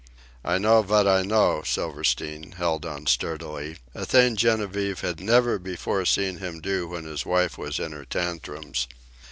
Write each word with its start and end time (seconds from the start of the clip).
"I 0.43 0.57
know 0.57 0.81
vat 0.81 1.07
I 1.07 1.21
know," 1.21 1.61
Silverstein 1.63 2.53
held 2.53 2.87
on 2.87 3.05
sturdily 3.05 3.77
a 3.93 4.03
thing 4.03 4.35
Genevieve 4.35 5.01
had 5.01 5.19
never 5.21 5.59
before 5.59 6.05
seen 6.05 6.37
him 6.39 6.59
do 6.59 6.87
when 6.87 7.03
his 7.03 7.23
wife 7.23 7.55
was 7.55 7.77
in 7.77 7.91
her 7.91 8.05
tantrums. 8.05 8.87